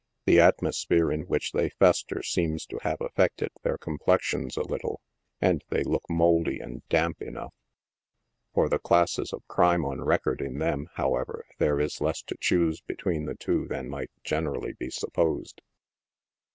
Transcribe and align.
The 0.25 0.39
atmosphere 0.39 1.11
in 1.11 1.27
which 1.27 1.51
they 1.51 1.69
fester 1.69 2.23
seems 2.23 2.65
to 2.65 2.79
have 2.81 3.01
affected 3.01 3.51
their 3.61 3.77
complexions 3.77 4.57
a 4.57 4.63
little, 4.63 4.99
and 5.39 5.63
they 5.69 5.83
look 5.83 6.09
mouldy 6.09 6.59
and 6.59 6.81
damp 6.89 7.21
enough. 7.21 7.53
THE 8.55 8.55
STATION 8.55 8.55
IIOUSES. 8.55 8.55
37 8.55 8.55
For 8.55 8.69
the 8.69 8.79
classes 8.87 9.33
of 9.33 9.47
crime 9.47 9.85
on 9.85 10.01
record 10.01 10.41
in 10.41 10.57
them, 10.57 10.87
however, 10.95 11.45
there 11.59 11.79
is 11.79 12.01
less 12.01 12.23
to 12.23 12.35
choose 12.41 12.81
between 12.81 13.25
the 13.25 13.35
two 13.35 13.67
than 13.67 13.89
might 13.89 14.09
generally 14.23 14.73
be 14.73 14.89
supposed. 14.89 15.61